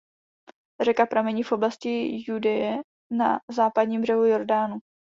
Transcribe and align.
Řeka 0.83 1.05
pramení 1.05 1.43
v 1.43 1.51
oblasti 1.51 2.09
Judeje 2.27 2.77
na 3.11 3.39
Západním 3.49 4.01
břehu 4.01 4.25
Jordánu. 4.25 4.79